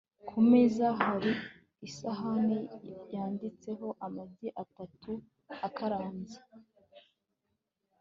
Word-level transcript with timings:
ku 0.27 0.37
meza, 0.49 0.85
hari 1.01 1.31
isahani 1.87 2.57
yanditseho 3.13 3.87
amagi 4.05 4.49
atatu 4.63 5.11
akaranze 5.67 6.39